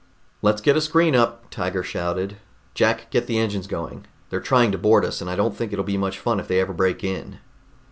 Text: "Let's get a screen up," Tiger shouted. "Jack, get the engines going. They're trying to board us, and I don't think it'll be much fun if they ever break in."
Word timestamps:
"Let's 0.41 0.61
get 0.61 0.75
a 0.75 0.81
screen 0.81 1.15
up," 1.15 1.51
Tiger 1.51 1.83
shouted. 1.83 2.37
"Jack, 2.73 3.11
get 3.11 3.27
the 3.27 3.37
engines 3.37 3.67
going. 3.67 4.07
They're 4.31 4.39
trying 4.39 4.71
to 4.71 4.79
board 4.79 5.05
us, 5.05 5.21
and 5.21 5.29
I 5.29 5.35
don't 5.35 5.55
think 5.55 5.71
it'll 5.73 5.85
be 5.85 5.95
much 5.95 6.17
fun 6.17 6.39
if 6.39 6.47
they 6.47 6.59
ever 6.59 6.73
break 6.73 7.03
in." 7.03 7.37